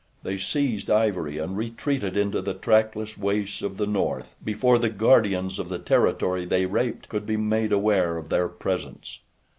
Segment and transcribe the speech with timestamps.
[0.23, 5.59] They seized ivory and retreated into the trackless wastes of the north before the guardians
[5.59, 9.19] of the territory they raped could be made aware of their presence.